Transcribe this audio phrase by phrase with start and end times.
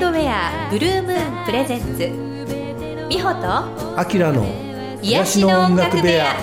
[0.00, 1.98] ウンドウェアブルームーンプレゼンツ
[3.10, 4.46] 美穂とアキラの
[5.02, 6.36] 癒しの音楽部屋。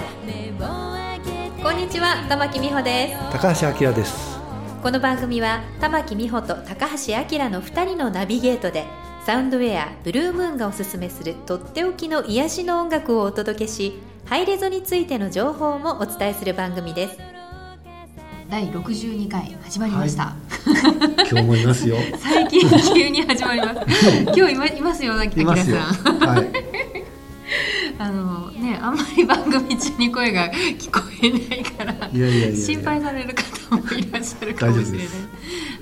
[1.63, 3.31] こんにちは玉木美穂です。
[3.31, 4.37] 高橋明です。
[4.83, 8.85] この番組は玉木美穂と高橋明の2人のナビゲートで
[9.25, 17.36] サウンドウェアブルームーンがおすすめするとっておきの癒しの音楽をお届けしハイレゾについての情報もお伝えする番組です
[18.49, 20.35] 第62回始まりました、は
[21.25, 21.97] い、今日もいますよ。
[22.17, 23.81] 最近急に始まります。
[24.35, 25.71] 今日いまいますよあきらさ
[26.11, 26.19] ん。
[26.19, 26.47] はい。
[27.99, 32.09] あのねあんまり番組中に声が聞こえないから
[32.55, 35.07] 心配される方もいらっしゃるかもしれない。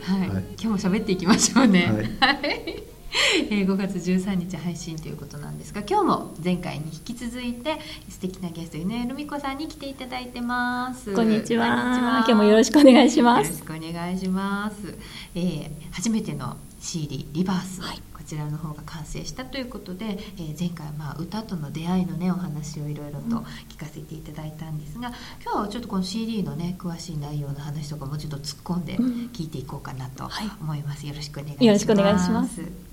[0.02, 2.18] はい、はい、今日も喋っていきましょうね。
[2.20, 2.95] はい
[3.50, 11.14] えー、5月13日配信ということなんですが今日も前回に引き続いて素敵なゲスト井上留美子さんに来ていただいてます。
[11.14, 11.66] こんにちは。
[11.66, 13.48] 今日もよろしくお願いします。
[13.48, 14.96] よろしくお願いします、
[15.36, 28.94] えー、初めての CD リバース、はい、こちらの方が完成したということで、えー、前回まあ歌との出会いのねお話をいろいろと聞かせていただいたんですが、うん、今日はちょっとこの CD のね詳しい内容の話とかもちょっと突っ込んで
[29.34, 30.30] 聞いていこうかなと
[30.62, 31.66] 思います、うんはい、よろしくお願いします。
[31.66, 32.85] よろしくお願いします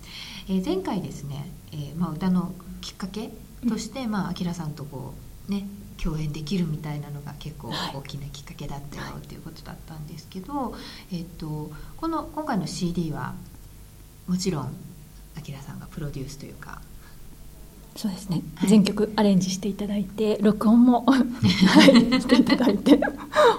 [0.48, 3.30] えー、前回ですね、えーまあ、歌のきっかけ
[3.68, 5.14] として、まあ、明さんとこ
[5.48, 5.66] うね
[6.02, 10.74] 共演できるみたいなのが結構大きなきっかけだったよっていうことだったんですけど、
[11.12, 13.34] えっと、この今回の CD は
[14.26, 14.74] もちろん
[15.36, 16.80] 明さんがプロデュースというか
[17.94, 21.20] そうですね、はい、全曲アレンジしていただいて録音も、 はい、
[22.20, 22.98] していただいて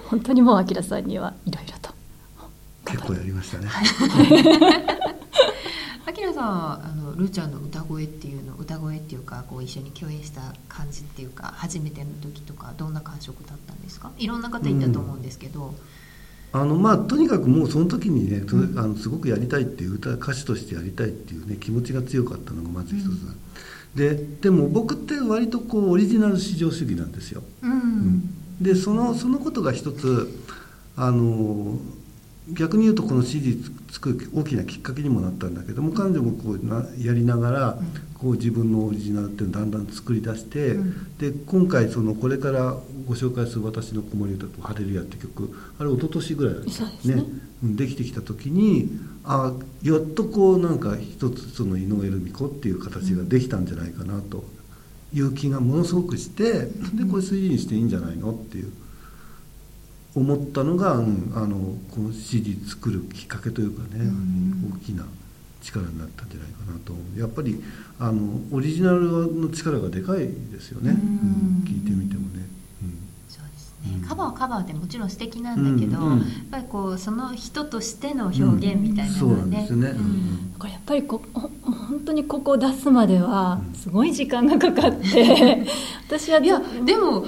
[0.10, 1.94] 本当にもう明さんにはいろいろと。
[2.86, 3.68] 結構やりましたね。
[3.68, 5.03] はい
[6.34, 14.12] さんあのルーちゃんの歌声っていうの歌声っていうかこう一緒に共演した感じっていうか初めての時とかどんな感触だったんですか？
[14.18, 15.74] いろんな方いたと思うんですけど、
[16.54, 23.38] うん、あのまあとにかくもうその時にね、うん、あのすごくやりたいっていう歌歌手としてやりたいっていうね気持ちが強かったのがまず一つ、うん、
[23.96, 27.44] ででも僕って割とこうオリジナル至上主義なんですよ、
[28.62, 30.30] でそのそのことが一つ
[30.96, 31.78] あの
[32.50, 33.58] 逆に言うとこの CD
[33.92, 37.78] 作る大きなきっかけにもなったんだけども彼女もこうなやりながら
[38.20, 40.76] こう自分のオリジナルっていうのをだんだん作り出して、
[41.20, 46.56] で今回そのこれからご紹介する「私の子守歌とハレルヤ」って曲あれ一昨年ぐらい
[47.08, 47.16] ね。
[47.16, 47.26] ね
[47.64, 48.90] できてきた時に
[49.24, 49.54] あ
[49.84, 54.44] やっとこうなんか一つその井上留美子っていう形ができたんじゃないかなと
[55.14, 58.72] いう気がものすごくしてでこれ CD にしていいんじゃないのっていう。
[60.16, 61.58] 思ったのが、うん、あの
[61.92, 65.06] この CD 作るきっかけというかね、うん、大きな
[65.62, 67.20] 力になったんじゃないかなと思う。
[67.20, 67.64] やっぱり
[68.00, 70.20] あのオリジナルの力がでかい
[70.52, 72.44] ですよね、うん、聞いてみてもね。
[74.08, 79.94] カバーはカバーでもちろん素敵なんだけど、うんうん、やっぱりこうその人としての表現みたいなのがね、うん、ね、
[80.58, 85.66] これやっぱりこ本当にここを出すまではすごい時間がかかって、
[86.08, 87.26] 私はいやでも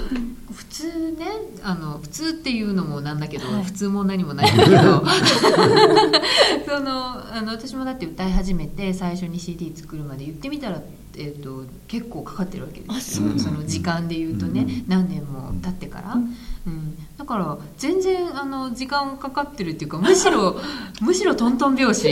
[0.56, 1.26] 普通ね
[1.62, 5.04] あの普通っていうのもなんだけど、はい、普通も何もないんだけど。
[6.66, 10.80] そのあの私もだって歌い始めて最初に CD 作るまで言ってみたら、
[11.16, 13.38] えーと、結構かかってるわけですよ。
[13.38, 16.14] その時間で言うとね、うん、何年も経ってから。
[16.14, 16.34] うん。
[16.66, 20.60] うん、だから全然あの時間かかってるっていうかむしろ
[21.00, 22.08] むしろトントン拍子。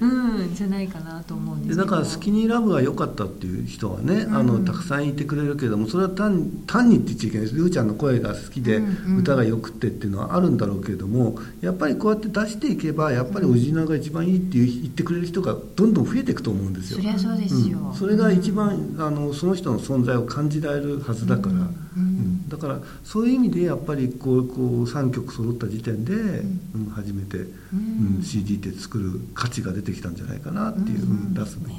[0.00, 1.66] うん、じゃないかなと思うん。
[1.66, 7.56] ですだから「スキニーラブ」が良かったっていう人はね、うん、あのたくさんいてくれるけどもそれは単単にって言っちゃいけないです。
[7.56, 8.82] ルーちゃんの声が好きで、
[9.18, 16.98] 歌がよくてっていうのはあるんだろうけれどもやっぱりこうやって出していけばやっぱりオリジナルが一番いいっていう言ってくれる人がどんどん増えていくと思うんですよ。
[16.98, 21.58] そりゃそうですよ、それが一番あのその人の存在を感じられるはずだから、う
[22.00, 26.94] んだからそういう意味でやっぱりこうこう3曲揃った時点で、うん。
[26.94, 31.74] 初めて、うん CD って作る価値が出てきたんじゃないかなっていう、出すね。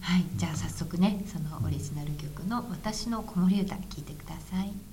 [0.00, 4.91] はいじゃあ早速ねそのオリジナル曲の「私の子守歌」聴いてください。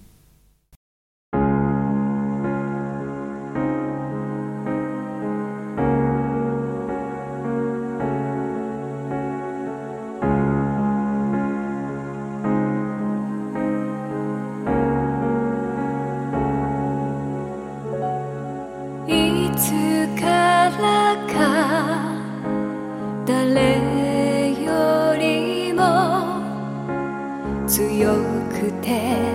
[28.89, 29.28] head.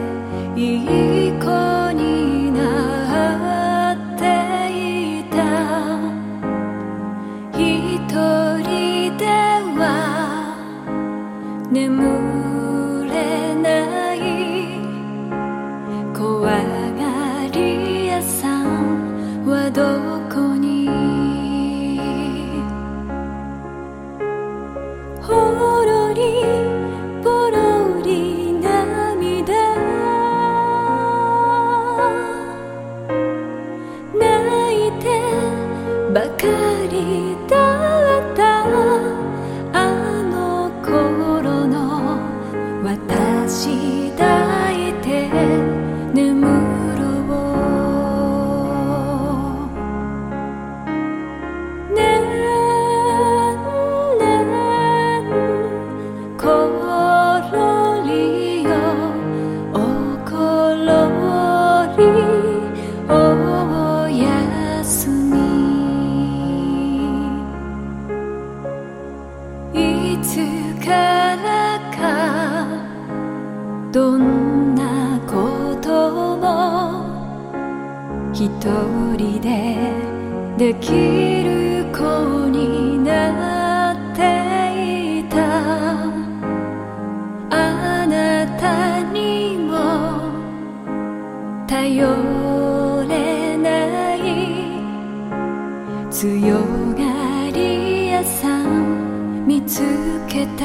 [99.67, 99.81] つ
[100.29, 100.65] けた。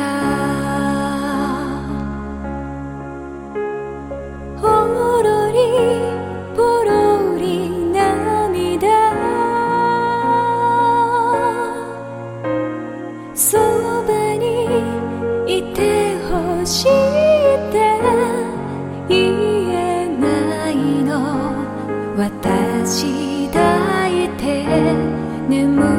[4.57, 5.57] おもろり
[6.55, 8.87] ぽろり涙。
[13.33, 13.57] そ
[14.03, 14.45] ばに
[15.47, 15.79] いて
[16.29, 17.79] ほしいって。
[19.07, 19.17] 言
[19.71, 21.09] えないの。
[22.17, 24.65] 私抱いて
[25.47, 25.98] 眠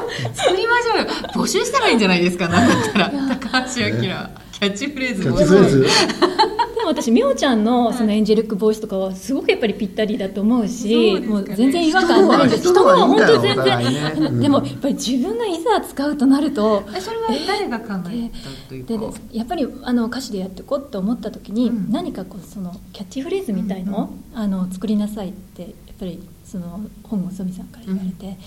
[1.33, 2.47] 募集したらいいんじゃないですか。
[2.47, 4.29] なんだったら高橋明、キャ
[4.61, 5.23] ッチフレーズ。
[5.23, 5.87] キャッチフレーズ。
[6.83, 19.17] 私みおちゃんのそのエンジェルックボイスとかはすごくやっぱりぴったりだと思うし、もう全然違和感ないんです人は本当全然、でもやっぱり自分がいざ使うとなるとそれは誰が考えたというか？
[19.31, 28.37] でやっぱりあの歌詞でやっていこうと思った時に、何かこうそのキャッチフレーズみたいのを、あの作りなさいってやっぱりその本郷そみさんから言われて。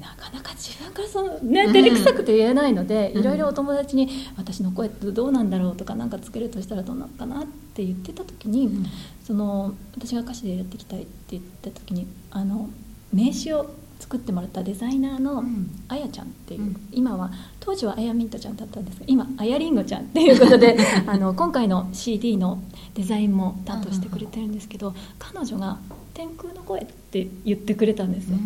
[0.00, 8.86] なかなか自分からその、ね、照れくさくて言えないので、いろいろお友達に「私の声ってどうなんだろう?」とか何か作るとしたらどうなのかなって言ってた時に、うん、
[9.24, 12.70] その私が歌詞でやっていきたいって言った時にあの
[13.12, 15.42] 名刺を作ってもらったデザイナーの
[15.88, 20.76] あやちゃんっていう、うん、今は当時はあやミントちゃんだったんですが今あやりんごちゃんっていうことで
[21.06, 22.62] あの今回の CD の
[22.94, 25.78] デザインも担当してくれてるんですけど、彼女が
[26.14, 28.36] 「天空の声」って言ってくれたんですよ。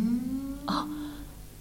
[0.67, 0.87] あ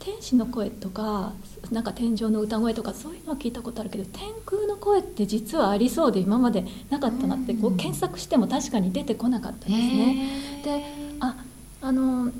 [0.01, 1.33] 天使の声とか
[1.71, 10.61] なんか天井の歌声とかそういうのは聞いたことあるけど天空の声って実はありそうで今までなかったなってこう検索しても確かに出てこなかったですね。
[10.63, 10.83] で
[11.19, 11.35] あ
[11.81, 12.31] あの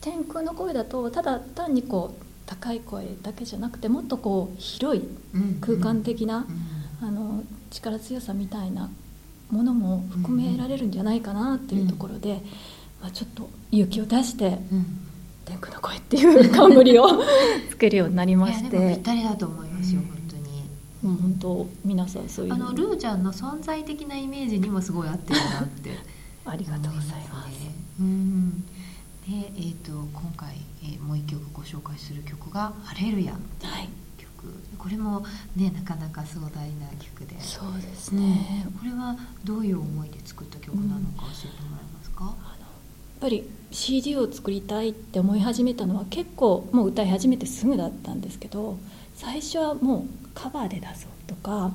[0.00, 5.08] 天空の声だとただ単にこう高い声だけじゃなくてもっとこう広い
[5.60, 6.44] 空間的な、
[7.00, 8.90] あの力強さみたいな
[9.48, 12.42] ものも含められるんじゃないかなっていうところで、
[13.00, 14.58] まあ、ちょっと勇気を出して。
[15.44, 17.06] 天空の声っていう冠を
[17.70, 18.70] つけるようになりまして。
[18.70, 20.42] ぴったりだと思いますよ、うん、本当に。
[21.02, 25.90] もう本当皆さんそういうあのルーちゃんの存在的なイメージにもすごい合ってるなって。
[26.44, 27.52] ありがとうございます、
[28.00, 28.62] うん。
[28.62, 33.68] でえーと、今回、えー、もう一曲ご紹介する曲が「ハレルヤ」ってい。
[33.68, 33.72] う
[34.18, 37.40] 曲、はい、これもねなかなか壮大な曲で。
[37.40, 42.30] そうですね、これはどういう思いで作った曲なのか教えてもらえますか、うん、
[43.22, 48.76] ぱり CD を作りたいって思い始めたのは結構もう歌い始めてすぐだったんですけど
[49.14, 51.70] 最初はもうカバーで出そうとか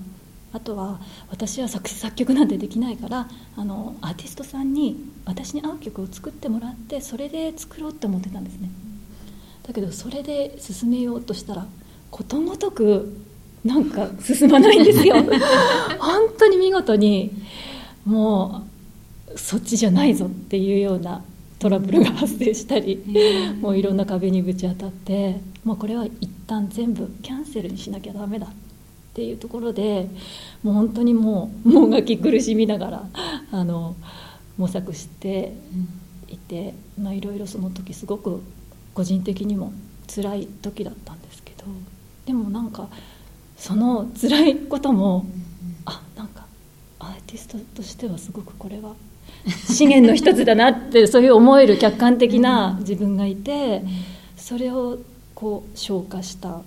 [0.51, 0.99] あとは
[1.29, 8.69] 私は作詞作曲なんてできないからあのアーティストさんに私に合う曲を作ってもらってそれで作ろうって思ってたんですね。
[9.65, 11.65] だけどそれで進めようとしたら
[12.11, 13.21] ことごとく
[13.63, 15.15] なんか進まないんですよ。
[15.99, 17.31] 本当に見事に
[18.05, 18.63] も
[19.33, 21.21] うそっちじゃないぞっていうような
[21.59, 23.03] トラブルが発生したり、
[23.59, 28.49] もういろんな壁にぶち当たってもうこれは一旦全部キャンセルにしなきゃダメだっ
[29.13, 30.07] ていうところで
[30.61, 33.03] もう本当にもうもがき苦しみながら
[33.51, 33.95] あの
[34.57, 35.53] 模索して
[36.27, 38.41] いて、まあ、いろいろその時すごく
[38.93, 39.73] 個人的にも
[40.07, 41.65] 辛い時だったんですけど
[42.25, 42.87] でもなんか
[43.57, 45.25] その辛いことも
[45.85, 46.45] あなんか
[46.99, 48.93] アーティストとしてはすごくこれは
[49.47, 53.83] 資源の一つだなってそういう思える客観的な自分がいて
[54.35, 54.97] それを
[55.35, 56.61] こう消化した、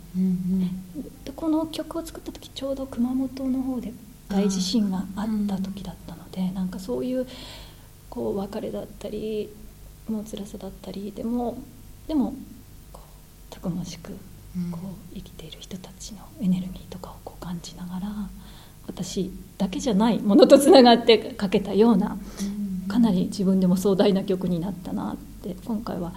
[1.25, 3.93] でこの曲を作った時ちょうど熊本の方で
[4.29, 7.27] 大地震があった時だったので、なんかそういう
[8.09, 9.51] こう別れだったり
[10.09, 11.59] もう辛さだったりでも
[12.07, 12.35] でも
[12.93, 14.13] こうたくましく
[14.71, 14.79] こ
[15.13, 18.09] う生きている人たちのエネルギーとかをこう感じながら
[18.87, 22.17] 私だけじゃないものとつながって書けたような
[22.91, 26.13] かなり自分でも壮大な曲になったなって今回は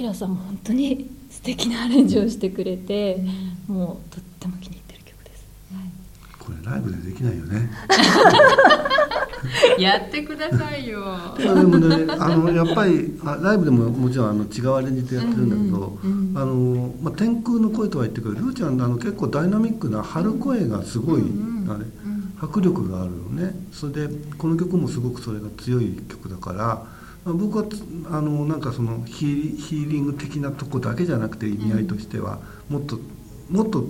[0.00, 3.24] 明さんも本当に 素敵なアレンジをしてくれて、
[3.68, 5.44] うん、もうとっても気に入ってる曲です、
[6.38, 7.70] これライブでできないよね。
[9.78, 11.02] やってくださいよ。
[11.36, 21.84] いやでもねあのやっぱりあライブでももちろんあの違うアレンジでやってるんだけど、うんうん、あのまあ、天空の声とは言ってくるルーちゃんあの結構ダイナミックな張る声がすごい、うんうん、あれ
[22.42, 23.54] 迫力があるよね。
[23.72, 26.84] それでこの曲もすごくそれが強い曲だから
[27.24, 27.64] 僕は
[28.10, 32.98] あのなんかそのヒーリング的なとこだけじゃなくて意味合いとしては、もっと
[33.48, 33.84] もっと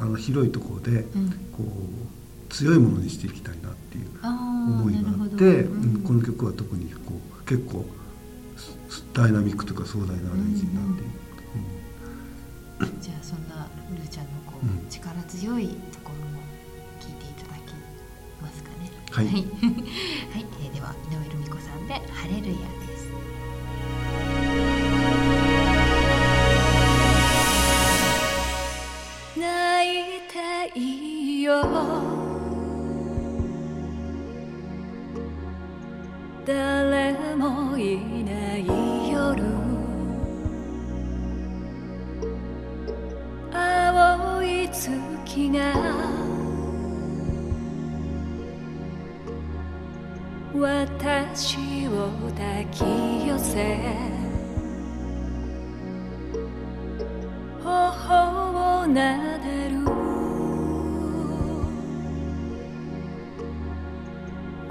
[0.00, 1.02] あの広いところで、
[1.56, 7.84] こう強いものにしていきたいなっていう思いがあって、うん、この曲は特にこう結構
[9.14, 11.04] ダイナミックというか壮大なアレンジになってい
[12.88, 13.00] る。
[13.00, 16.42] じゃあそんなルーちゃんのこう、力強いところも
[17.00, 17.31] 聞いて
[18.42, 18.90] ますかね。
[19.10, 19.46] はい、はい、
[20.60, 22.91] えー、では井上留美子さんで「ハレルヤ」です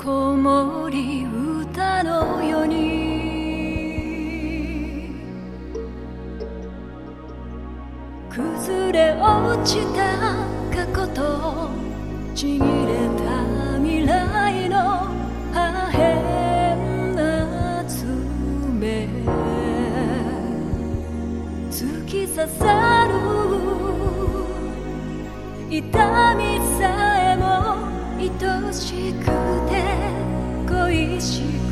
[0.02, 0.90] 子守
[1.64, 3.22] 歌のように。
[8.32, 10.02] 崩れ落ちた
[10.74, 11.70] 過去と
[12.34, 12.66] ちぎれ
[13.16, 15.08] た未来の
[15.92, 19.08] 変な爪
[21.70, 23.14] 突き刺さる
[25.70, 26.82] 痛みさ
[27.34, 27.46] えも
[28.18, 29.41] 愛しく
[31.22, 31.71] て恋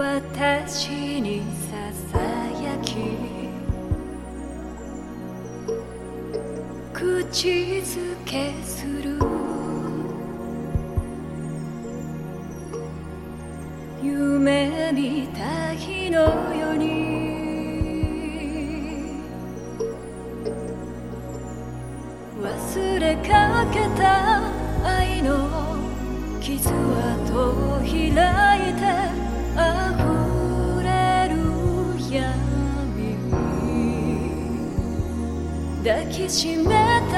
[0.00, 1.76] 私にさ
[2.10, 2.18] さ
[2.62, 2.94] やき。
[6.94, 7.48] 口
[7.82, 9.18] づけする。
[14.02, 16.18] 夢見た日の
[16.54, 16.88] ように。
[22.42, 24.40] 忘れかけた
[24.82, 25.76] 愛の
[26.40, 28.69] 傷跡開い
[35.82, 36.64] 抱きしめ
[37.10, 37.16] た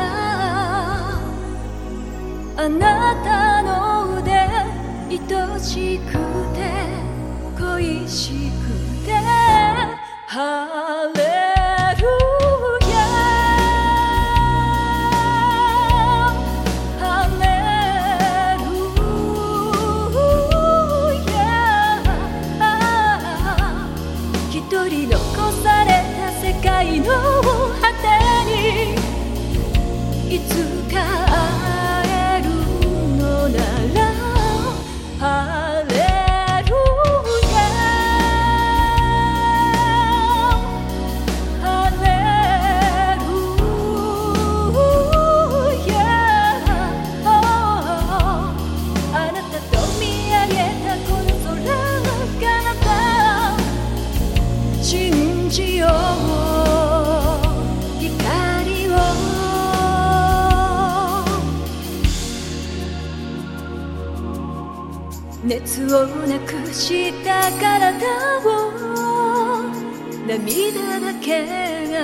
[2.57, 4.31] あなたの腕
[5.11, 6.13] 愛しく
[6.55, 6.71] て
[7.59, 8.69] 恋しく
[9.05, 9.13] て
[71.91, 71.95] が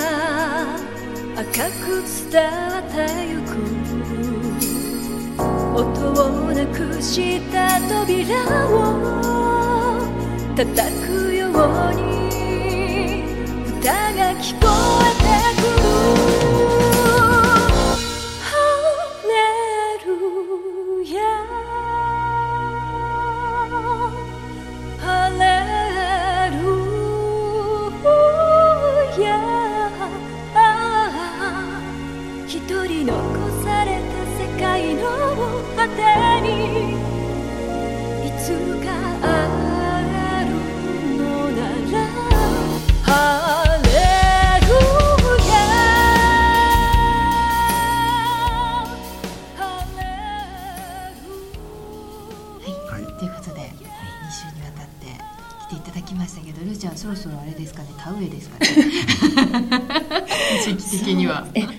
[1.41, 2.97] 赤く伝わって
[3.29, 3.49] ゆく
[5.75, 8.27] 音をなくした扉
[8.69, 8.73] を
[10.57, 10.67] 叩
[11.07, 11.51] くよう
[11.95, 12.03] に
[13.79, 14.67] 歌が聞こ
[15.03, 15.29] えて
[15.63, 15.65] く
[16.53, 16.58] る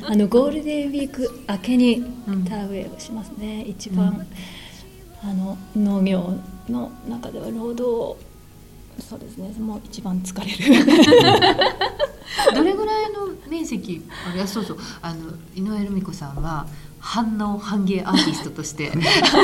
[0.08, 2.04] あのゴールデンウィーク明けに
[2.48, 4.28] 田植えをしますね、うん、一番、
[5.24, 6.34] うん、あの農業
[6.68, 8.30] の中では労働
[9.02, 9.50] そうですね。
[9.60, 10.86] もう一番疲れる。
[12.54, 14.78] どれぐらいの面積あれそうそう。
[15.02, 16.68] あの井上留美子さんは
[17.00, 18.92] 反応反芸アーティストとして。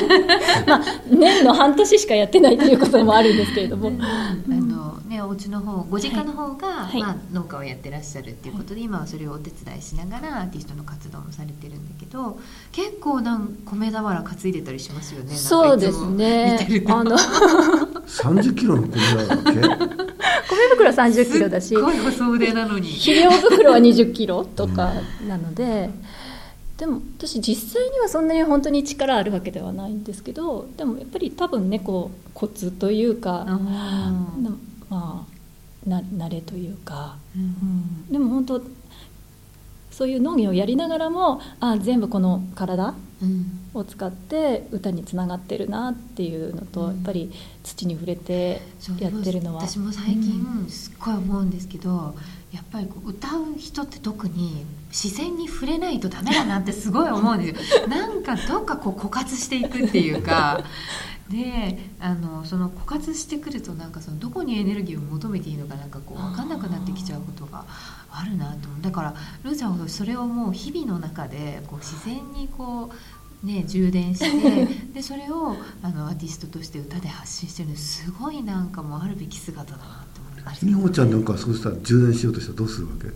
[0.68, 4.36] まあ年の半年しかやってないということもあるんですけれども、あ
[4.96, 12.40] のねお家の方ご実家の方が、はい、まあ、農家をやってらっしゃるっていうことで、はい、今はそれをお手伝いしながらアーティストの活動もされてるんだけど
[12.72, 16.68] 結構なん米俵担いでたりしますよねそうですね。
[16.88, 20.06] あの30キロの米俵
[20.48, 22.92] 米袋30キロだしすごい細腕なのに。
[22.92, 24.94] 肥料袋は20キロとか
[25.28, 25.90] なので、
[26.78, 33.58] でも私実際にはそんなに本当に力あるわけではないんですけどでもやっぱり多分ねこうコツというかま
[34.08, 34.12] あ
[35.86, 38.62] な慣れというか、うん、うん、でも本当
[39.92, 42.94] そういう農業をやりながらもあ全部この体
[43.74, 47.32] を使って歌につながってるなっていうのと、うん、やっぱり
[47.64, 48.62] 土に触れて
[49.00, 49.62] やってるのは。
[49.62, 52.14] 私も最近すっごい思うんですけど、
[52.52, 57.88] やっぱりこう歌う人って特に自然に触れないとダメだなってすごい思うんですよ。
[57.88, 60.64] なんかどっかこう枯渇していくっていうか
[61.30, 67.66] であのその枯渇してくるとなんかそのどこにエネルギーを求めていいのかなんかこう分かんなくなってきちゃうことが
[68.12, 68.82] あるなと思う。
[68.82, 72.92] だからルーちゃんはそれをもう日々の中でこう自然にこ
[73.44, 80.06] うね、充電して でそれをあのアーティストとして歌で発信してるのすごいなんかもうあるべき姿だな
[80.64, 83.08] 美穂ちゃんなんかそうしたら充電しようとしたらどうするわけ？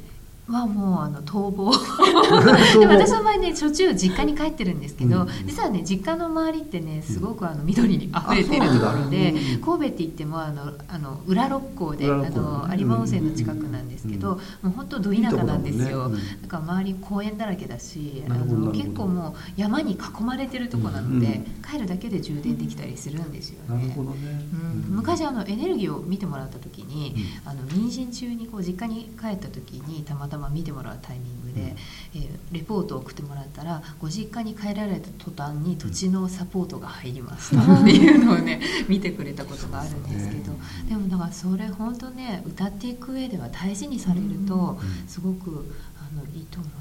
[0.52, 1.72] はもうあの逃亡。
[2.80, 23.82] で私の場合ねしょっちゅう実家に帰ってるんですけど、実はね実家の周りってねすごくあの緑に溢れているところで、神戸って言ってもあのあの裏六甲であの有馬温泉の近くなんですけど、もう本当ど田舎なんですよ、だから周り公園だらけだしあの結構もう山に囲まれてるとこなので、帰るだけで充電できたりするんですよね。
[23.82, 24.18] なるほどね、
[24.54, 31.76] うん、昔あのエネルギーを見てもらった時に、あの妊娠中にこう実家に帰った時にたまたま見てもらうタイミングで、
[32.16, 40.54] えー、レポートを送ってもらったらご実家に帰られた途端に土地のサポートが入りましたっていうのをね見てくれたことがあるんですけど、
[40.88, 45.66] でもだからそれ本当ね歌っていく上では大事にされるとすごく
[45.98, 46.80] あのいいと思います。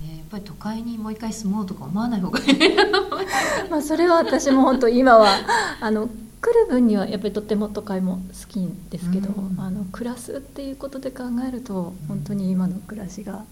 [0.00, 2.46] ね、やっぱり都会にもう一回住もうとか思わない方がいい
[3.68, 5.28] まあそれは私も本当今は
[5.80, 6.08] あの
[6.40, 13.44] 来る分にはやっぱりとっても都会も好きですけど、うん、あの暮らすっていうことで考えると本当に今の暮らしが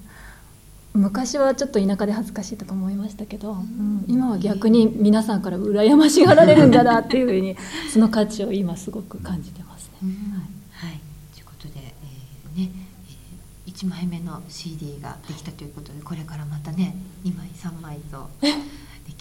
[0.96, 7.56] 昔はちょっと田舎で恥ずかしいとか思いましたけど、うん、今は逆に皆さんから羨ましがられるんだなっていうふうに
[7.92, 9.92] その価値を今すごく感じてますね。
[10.02, 11.00] うん、はい、はい、
[11.34, 12.70] ということで、えー、ね
[13.66, 18.30] えー、1枚目の CD ができたということでこれからまたね2枚3枚と。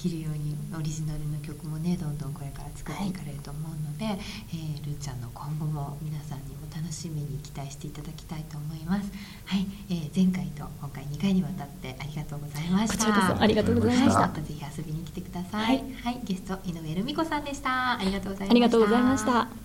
[0.06, 4.20] できるようにオリジナルの曲もねどんどんこれから作っていかれると思うので、はい、
[4.54, 9.12] えー、るーちゃんの今後も皆さんにも楽しみに期待していただきたいと思います。
[9.46, 12.98] はい、えー、前回と今回2回にわたってありがとうございました。
[12.98, 14.20] こちらこそありがとうございました。
[14.20, 15.66] またぜひ遊びに来てください。
[15.66, 17.98] はい、はい、ゲスト井上留美子さんでした。
[17.98, 19.65] ありがとうございました。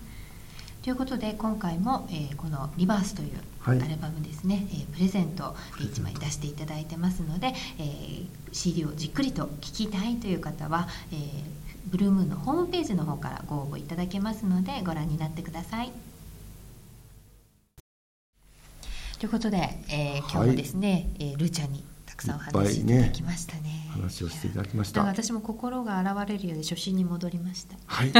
[0.83, 3.31] ということで今回も、えー、この「リバース」という
[3.65, 5.55] アルバムですね、はい、えー、プレゼント。
[5.77, 11.43] 1枚出していただいてますので、えー、CD をじっくりと聴きたいという方は、えー、
[11.85, 15.91] ブルームーンのホームページの方からご応募いただけますのでご覧になってください。
[19.19, 19.57] ということで、
[19.89, 23.87] えー、今日もですね、はい、えー、ルーちゃんにたくさんお話しいただきましたね。
[23.91, 25.03] 話をしていただきました。
[25.03, 27.75] 私も心が洗われるようで初心に戻りました。
[27.87, 28.11] はい。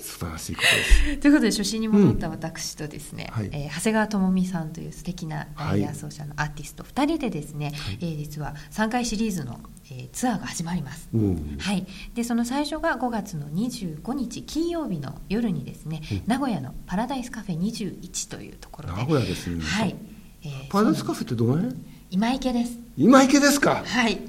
[0.00, 0.84] 素晴らしいことで
[1.16, 1.18] す。
[1.18, 3.40] ということで初心に戻った私とですね、うん。
[3.40, 11.86] はい、えー、長谷川智美さんという素敵なライヤー奏者のアーティスト2人でですね、はい、えー、実は3回シリーズの、えー、ツアーが始まります、うん、はい。
[12.14, 18.96] でその最初が5月の25日金曜日の夜にですね、うん、名古屋のパラダイスカフェ21というところで。
[18.96, 19.60] 名古屋ですね。
[19.62, 19.96] はい、
[20.42, 21.76] えー、パラダイスカフェってどの辺？
[22.12, 23.82] 今池です今池ですか？
[23.86, 24.20] はい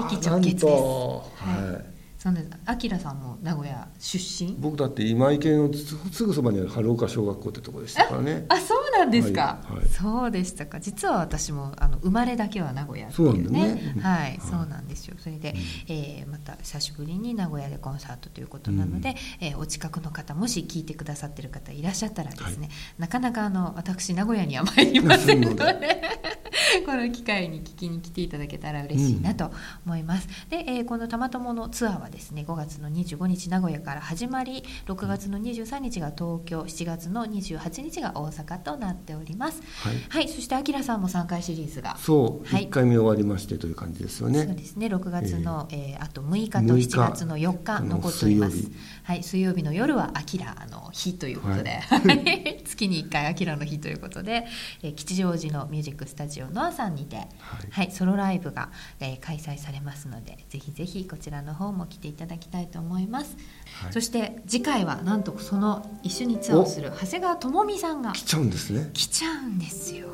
[0.00, 2.50] 駅直結ですはいそうです。
[2.64, 4.56] あきらさんも名古屋出身？
[4.58, 5.70] 僕だって今池の
[6.10, 8.46] すぐそばにある春岡小学校ってとこでしたからね。
[8.48, 9.60] あ、そうなんですか？
[9.64, 10.80] はいはい、そうでしたか。
[10.80, 13.92] 実は私もあの生まれだけは名古屋っていうね。
[13.94, 15.16] うねはい、そうなんですよ。
[15.18, 19.12] それで、うん、えー、また久しぶりに名古屋でコンサートということなので、う
[19.44, 26.02] ん、えー、お近くの方もし聞いてくださってる方いらっしゃったらですね、はい、なかなかあの私名古屋には参りませんので。
[26.84, 29.50] この機会に聞きに来ていただけたら嬉しいなと
[29.84, 30.28] 思います。
[30.50, 39.62] うん、で、えー、このたまとものツアーはですね5月の25日名古屋から始まり6月の23日が東京7月の28日が大阪となっております。
[39.82, 44.44] はい、はい、そしてあきらさんも3回シリーズがそう、はい、1回目終わりましてという感じですよね。
[44.44, 48.70] そうですね6月の、えー、えー、あと6日と7月の4日残っております。
[49.06, 54.48] はい、水曜日の夜はあきらの日ということで、はい、 月に1回あきらの日ということで、
[54.82, 57.28] えー、吉祥寺のミュージックスタジオの朝さんにて、はい、
[57.70, 63.36] はい、ソロライブが、えー、開催されますのでぜひぜひこちらの方も来ていただきたいと思います、
[63.80, 68.90] はい、そして次回はなんとその一緒にツアーをする長谷川智美さんが来ちゃうんですね。
[68.92, 70.08] 来ちゃうんですよ。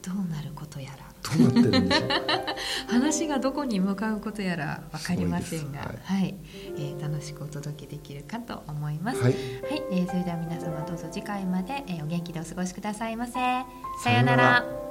[0.00, 1.94] どうなることやらどうなってるんで
[2.88, 6.34] 話がどこに向かうことやら分かりませんが、はい、はい、
[6.76, 9.20] えー、楽しくお届けできるかと思います。
[9.20, 13.32] はい、はい、えー、それでは皆様どうぞ次回まで、えー、お元気でお過ごしくださいませ。
[13.32, 14.87] さようなら。